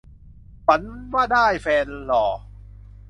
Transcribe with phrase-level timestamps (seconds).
[0.65, 0.81] ฝัน
[1.13, 2.25] ว่าได้แฟนหล่อ